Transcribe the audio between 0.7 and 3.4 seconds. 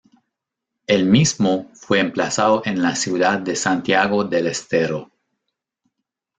El mismo fue emplazado en la ciudad